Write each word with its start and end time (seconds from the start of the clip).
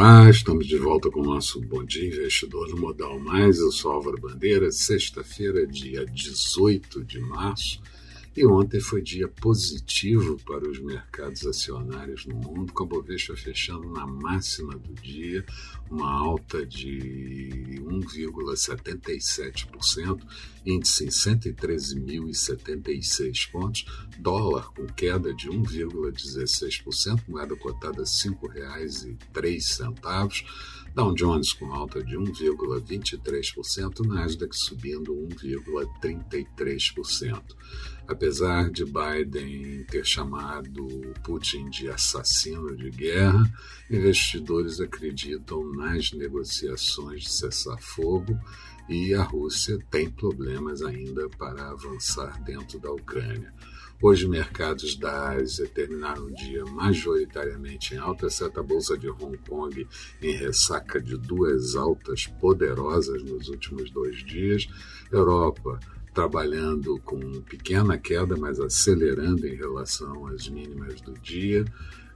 Olá, 0.00 0.30
estamos 0.30 0.66
de 0.66 0.78
volta 0.78 1.10
com 1.10 1.20
o 1.20 1.24
nosso 1.24 1.60
Bom 1.60 1.84
Dia 1.84 2.08
Investidor 2.08 2.70
no 2.70 2.78
Modal 2.78 3.20
Mais. 3.20 3.58
Eu 3.58 3.70
sou 3.70 3.92
Álvaro 3.92 4.18
Bandeira, 4.18 4.72
sexta-feira, 4.72 5.66
dia 5.66 6.06
18 6.06 7.04
de 7.04 7.20
março. 7.20 7.82
E 8.36 8.46
ontem 8.46 8.80
foi 8.80 9.02
dia 9.02 9.26
positivo 9.26 10.36
para 10.46 10.68
os 10.68 10.78
mercados 10.78 11.44
acionários 11.44 12.24
no 12.26 12.36
mundo, 12.36 12.72
com 12.72 12.84
a 12.84 12.86
Bovespa 12.86 13.34
fechando 13.36 13.90
na 13.90 14.06
máxima 14.06 14.78
do 14.78 14.94
dia, 14.94 15.44
uma 15.90 16.08
alta 16.08 16.64
de 16.64 17.80
1,77%, 17.82 20.20
índice 20.64 21.06
em 21.06 21.08
113.076 21.08 23.50
pontos, 23.50 23.84
dólar 24.20 24.68
com 24.74 24.86
queda 24.86 25.34
de 25.34 25.48
1,16%, 25.48 27.24
moeda 27.26 27.56
cotada 27.56 28.02
R$ 28.02 28.04
5,03 28.04 30.44
Dow 30.92 31.14
Jones 31.14 31.52
com 31.52 31.72
alta 31.72 32.02
de 32.02 32.16
1,23%, 32.16 34.04
Nasdaq 34.04 34.56
subindo 34.56 35.14
1,33%. 35.14 37.40
Apesar 38.10 38.68
de 38.68 38.84
Biden 38.84 39.84
ter 39.84 40.04
chamado 40.04 40.84
Putin 41.22 41.70
de 41.70 41.88
assassino 41.88 42.74
de 42.76 42.90
guerra, 42.90 43.48
investidores 43.88 44.80
acreditam 44.80 45.64
nas 45.74 46.10
negociações 46.10 47.22
de 47.22 47.30
cessar-fogo 47.30 48.36
e 48.88 49.14
a 49.14 49.22
Rússia 49.22 49.78
tem 49.92 50.10
problemas 50.10 50.82
ainda 50.82 51.28
para 51.38 51.70
avançar 51.70 52.42
dentro 52.42 52.80
da 52.80 52.90
Ucrânia. 52.90 53.54
Hoje, 54.02 54.26
mercados 54.26 54.96
da 54.96 55.30
Ásia 55.34 55.68
terminaram 55.68 56.24
o 56.24 56.34
dia 56.34 56.64
majoritariamente 56.64 57.94
em 57.94 57.98
alta, 57.98 58.26
exceto 58.26 58.58
a 58.58 58.62
Bolsa 58.62 58.98
de 58.98 59.08
Hong 59.08 59.38
Kong 59.48 59.86
em 60.20 60.32
ressaca 60.32 61.00
de 61.00 61.16
duas 61.16 61.76
altas 61.76 62.26
poderosas 62.26 63.22
nos 63.22 63.48
últimos 63.48 63.88
dois 63.88 64.24
dias. 64.24 64.66
Europa 65.12 65.78
trabalhando 66.20 67.00
com 67.02 67.18
pequena 67.40 67.96
queda, 67.96 68.36
mas 68.36 68.60
acelerando 68.60 69.46
em 69.46 69.54
relação 69.54 70.26
às 70.26 70.46
mínimas 70.50 71.00
do 71.00 71.14
dia 71.14 71.64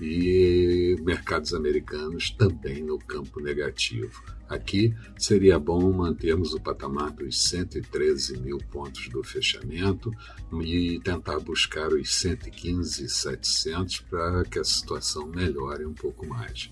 e 0.00 0.94
mercados 1.00 1.52
americanos 1.52 2.30
também 2.30 2.80
no 2.84 2.96
campo 2.96 3.40
negativo. 3.40 4.22
Aqui 4.48 4.94
seria 5.18 5.58
bom 5.58 5.92
mantermos 5.92 6.54
o 6.54 6.60
patamar 6.60 7.10
dos 7.10 7.42
113 7.48 8.38
mil 8.38 8.58
pontos 8.70 9.08
do 9.08 9.24
fechamento 9.24 10.12
e 10.62 11.00
tentar 11.00 11.40
buscar 11.40 11.88
os 11.88 12.14
115,700 12.14 14.02
para 14.02 14.44
que 14.44 14.60
a 14.60 14.64
situação 14.64 15.26
melhore 15.26 15.84
um 15.84 15.92
pouco 15.92 16.24
mais. 16.24 16.70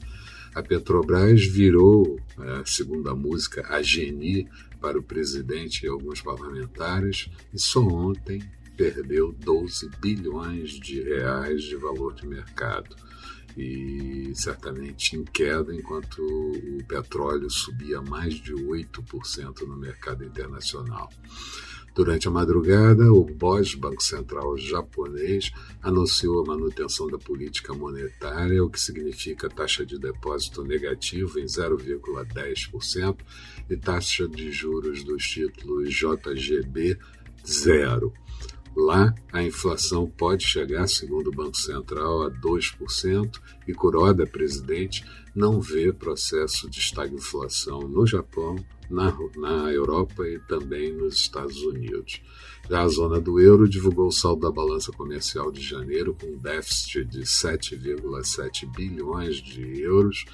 A 0.55 0.63
Petrobras 0.63 1.45
virou, 1.45 2.19
é, 2.39 2.63
segundo 2.65 3.11
a 3.11 3.15
música, 3.15 3.67
a 3.69 3.83
geni 3.83 4.49
para 4.81 4.99
o 4.99 5.03
presidente 5.03 5.85
e 5.85 5.89
alguns 5.89 6.21
parlamentares 6.21 7.29
e 7.53 7.59
só 7.59 7.81
ontem 7.81 8.43
perdeu 8.77 9.33
12 9.33 9.91
bilhões 10.01 10.71
de 10.73 11.03
reais 11.03 11.63
de 11.63 11.77
valor 11.77 12.15
de 12.15 12.27
mercado 12.27 12.95
e 13.57 14.33
certamente 14.35 15.17
em 15.17 15.25
queda, 15.25 15.75
enquanto 15.75 16.19
o 16.21 16.85
petróleo 16.85 17.49
subia 17.49 18.03
mais 18.03 18.35
de 18.35 18.53
8% 18.53 19.67
no 19.67 19.77
mercado 19.77 20.25
internacional. 20.25 21.11
Durante 21.97 22.29
a 22.29 22.31
madrugada, 22.31 23.11
o 23.11 23.25
BOJ, 23.25 23.77
Banco 23.77 24.03
Central 24.03 24.59
japonês, 24.59 25.51
anunciou 25.83 26.43
a 26.43 26.45
manutenção 26.45 27.07
da 27.07 27.17
política 27.17 27.73
monetária, 27.73 28.63
o 28.63 28.69
que 28.69 28.79
significa 28.79 29.49
taxa 29.49 29.87
de 29.87 29.99
depósito 29.99 30.63
negativo 30.63 31.41
em 31.41 31.47
0,10% 31.47 33.17
e 33.71 33.79
taxa 33.79 34.29
de 34.29 34.53
juros 34.53 35.03
dos 35.05 35.25
títulos 35.25 35.89
JGB 35.95 36.99
zero. 37.47 38.13
Lá, 38.77 39.15
a 39.33 39.43
inflação 39.43 40.07
pode 40.07 40.47
chegar, 40.47 40.87
segundo 40.87 41.29
o 41.29 41.35
Banco 41.35 41.57
Central, 41.57 42.25
a 42.25 42.31
2%, 42.31 43.41
e 43.67 43.73
Kuroda, 43.73 44.27
presidente, 44.27 45.03
não 45.35 45.63
vê 45.63 45.95
processo 45.95 46.69
de 46.69 46.79
estagflação 46.79 47.89
no 47.89 48.07
Japão, 48.07 48.55
na, 48.91 49.17
na 49.37 49.73
Europa 49.73 50.29
e 50.29 50.39
também 50.41 50.93
nos 50.93 51.17
Estados 51.17 51.63
Unidos. 51.63 52.21
Já 52.69 52.83
a 52.83 52.89
zona 52.89 53.19
do 53.19 53.41
euro 53.41 53.67
divulgou 53.67 54.09
o 54.09 54.13
saldo 54.13 54.43
da 54.43 54.53
balança 54.53 54.93
comercial 54.93 55.51
de 55.51 55.63
janeiro 55.63 56.15
com 56.15 56.27
um 56.27 56.39
déficit 56.39 57.05
de 57.07 57.23
7,7 57.23 58.71
bilhões 58.77 59.37
de 59.37 59.81
euros, 59.81 60.27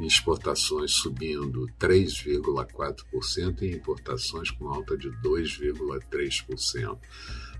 exportações 0.00 0.92
subindo 0.92 1.66
3,4% 1.78 3.62
e 3.62 3.74
importações 3.74 4.50
com 4.50 4.68
alta 4.68 4.96
de 4.96 5.10
2,3%. 5.22 6.98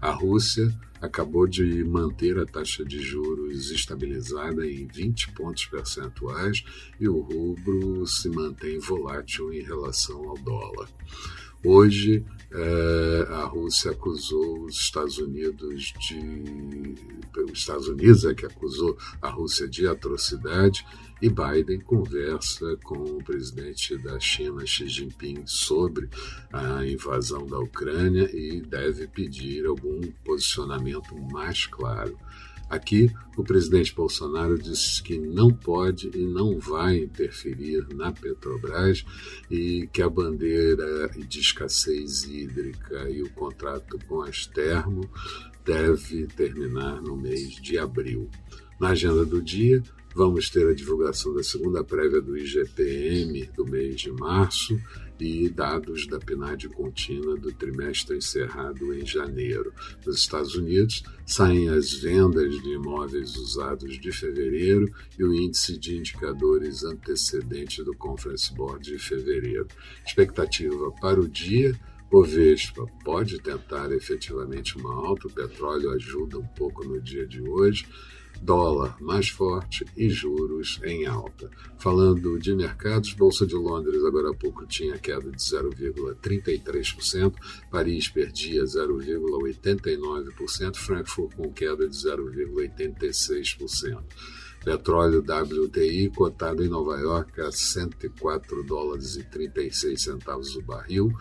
A 0.01 0.13
Rússia 0.13 0.73
acabou 1.01 1.47
de 1.47 1.83
manter 1.85 2.39
a 2.39 2.47
taxa 2.47 2.85
de 2.85 3.01
juros 3.01 3.71
estabilizada 3.71 4.65
em 4.67 4.87
20 4.87 5.33
pontos 5.33 5.67
percentuais 5.67 6.63
e 7.01 7.09
o 7.09 7.21
rubro 7.21 8.07
se 8.07 8.29
mantém 8.29 8.79
volátil 8.79 9.53
em 9.53 9.63
relação 9.63 10.29
ao 10.29 10.39
dólar. 10.39 10.89
Hoje, 11.65 12.25
é, 12.51 13.27
a 13.31 13.45
Rússia 13.45 13.91
acusou 13.91 14.65
os 14.65 14.77
Estados 14.77 15.19
Unidos 15.19 15.93
de. 16.01 16.95
Os 17.51 17.59
Estados 17.59 17.89
Unidos 17.89 18.25
é 18.25 18.35
que 18.35 18.47
acusou 18.47 18.97
a 19.21 19.29
Rússia 19.29 19.69
de 19.69 19.87
atrocidade 19.87 20.85
e 21.21 21.29
Biden 21.29 21.81
conversa 21.81 22.77
com 22.85 22.97
o 22.97 23.23
presidente 23.23 23.97
da 23.99 24.19
China, 24.19 24.65
Xi 24.65 24.89
Jinping, 24.89 25.43
sobre 25.47 26.09
a 26.53 26.87
invasão 26.87 27.47
da 27.47 27.59
Ucrânia 27.59 28.31
e 28.33 28.61
deve 28.61 29.07
pedir 29.09 29.67
algum 29.67 30.01
posicionamento 30.25 31.15
mais 31.33 31.67
claro. 31.67 32.17
Aqui, 32.69 33.11
o 33.37 33.43
presidente 33.43 33.95
Bolsonaro 33.95 34.59
disse 34.59 35.03
que 35.03 35.19
não 35.19 35.51
pode 35.51 36.11
e 36.15 36.27
não 36.27 36.59
vai 36.59 36.99
interferir 36.99 37.87
na 37.95 38.13
Petrobras 38.13 39.07
e 39.51 39.89
que 39.91 40.03
a 40.03 40.09
bandeira 40.09 41.09
de 41.17 41.41
escassez 41.41 42.25
hídrica 42.25 43.09
e 43.09 43.23
o 43.23 43.31
contrato 43.31 43.99
com 44.07 44.21
as 44.21 44.47
termo 44.47 45.09
deve 45.65 46.27
terminar 46.27 47.01
no 47.01 47.17
mês 47.17 47.55
de 47.55 47.79
abril. 47.79 48.29
Na 48.79 48.91
agenda 48.91 49.25
do 49.25 49.41
dia, 49.41 49.83
Vamos 50.19 50.51
ter 50.51 50.69
a 50.69 50.75
divulgação 50.75 51.33
da 51.33 51.45
segunda 51.45 51.85
prévia 51.85 52.21
do 52.21 52.37
IGPM 52.37 53.49
do 53.57 53.65
mês 53.65 54.01
de 54.01 54.11
março 54.11 54.77
e 55.21 55.49
dados 55.49 56.09
da 56.09 56.19
PNAD 56.19 56.71
contínua 56.71 57.37
do 57.37 57.53
trimestre 57.53 58.17
encerrado 58.17 58.93
em 58.93 59.07
janeiro. 59.07 59.73
Nos 60.05 60.19
Estados 60.19 60.57
Unidos, 60.57 61.05
saem 61.25 61.69
as 61.69 61.93
vendas 61.93 62.53
de 62.61 62.69
imóveis 62.69 63.37
usados 63.37 63.97
de 63.97 64.11
fevereiro 64.11 64.93
e 65.17 65.23
o 65.23 65.33
índice 65.33 65.79
de 65.79 65.97
indicadores 65.97 66.83
antecedentes 66.83 67.85
do 67.85 67.95
Conference 67.95 68.53
Board 68.53 68.91
de 68.91 68.99
fevereiro. 68.99 69.69
Expectativa 70.05 70.91
para 71.01 71.21
o 71.21 71.29
dia. 71.29 71.79
O 72.11 72.25
Vespa 72.25 72.85
pode 73.05 73.39
tentar 73.39 73.93
efetivamente 73.93 74.77
uma 74.79 74.95
alta, 74.95 75.29
o 75.29 75.33
petróleo 75.33 75.91
ajuda 75.91 76.39
um 76.39 76.47
pouco 76.57 76.83
no 76.83 77.01
dia 77.01 77.25
de 77.25 77.41
hoje 77.41 77.87
dólar 78.41 78.97
mais 79.01 79.29
forte 79.29 79.85
e 79.97 80.09
juros 80.09 80.81
em 80.85 81.07
alta. 81.07 81.51
Falando 81.79 82.39
de 82.39 82.55
mercados, 82.55 83.13
Bolsa 83.13 83.45
de 83.47 83.55
Londres 83.55 84.05
agora 84.05 84.31
há 84.31 84.35
pouco 84.35 84.67
tinha 84.67 84.99
queda 84.99 85.31
de 85.31 85.39
0,33%, 85.39 87.35
Paris 87.71 88.09
perdia 88.09 88.65
0,89%, 88.65 90.77
Frankfurt 90.77 91.35
com 91.35 91.53
queda 91.53 91.89
de 91.89 91.97
0,86%. 91.97 94.03
Petróleo 94.65 95.21
WTI 95.21 96.11
cotado 96.11 96.65
em 96.65 96.69
Nova 96.69 96.99
York 96.99 97.41
a 97.41 97.53
104 97.53 98.65
dólares 98.65 99.15
e 99.17 99.23
36 99.23 100.03
centavos 100.03 100.57
o 100.57 100.63
barril, 100.63 101.13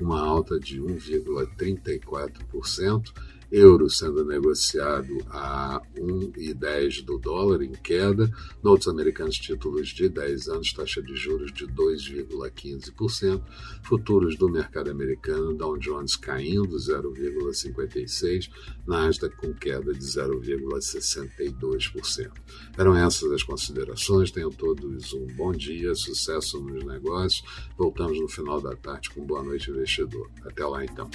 uma 0.00 0.18
alta 0.18 0.58
de 0.58 0.80
1,34% 0.80 3.12
euro 3.50 3.88
sendo 3.88 4.22
negociado 4.24 5.18
a 5.30 5.80
1,10 5.96 7.04
do 7.04 7.18
dólar 7.18 7.62
em 7.62 7.72
queda, 7.72 8.30
notes 8.62 8.86
americanos 8.88 9.36
títulos 9.36 9.88
de 9.88 10.08
10 10.08 10.48
anos, 10.48 10.72
taxa 10.72 11.02
de 11.02 11.14
juros 11.16 11.52
de 11.52 11.66
2,15%, 11.66 13.42
futuros 13.82 14.36
do 14.36 14.48
mercado 14.48 14.90
americano, 14.90 15.54
Dow 15.54 15.76
Jones 15.78 16.16
caindo 16.16 16.76
0,56%, 16.76 18.50
Nasdaq 18.86 19.36
com 19.36 19.52
queda 19.54 19.92
de 19.92 20.04
0,62%. 20.04 22.30
Eram 22.76 22.96
essas 22.96 23.32
as 23.32 23.42
considerações, 23.42 24.30
tenham 24.30 24.50
todos 24.50 25.12
um 25.12 25.26
bom 25.36 25.52
dia, 25.52 25.94
sucesso 25.94 26.58
nos 26.60 26.84
negócios, 26.84 27.42
voltamos 27.76 28.18
no 28.20 28.28
final 28.28 28.60
da 28.60 28.76
tarde 28.76 29.10
com 29.10 29.24
Boa 29.24 29.42
Noite 29.42 29.70
Investidor. 29.70 30.30
Até 30.44 30.64
lá 30.64 30.84
então. 30.84 31.10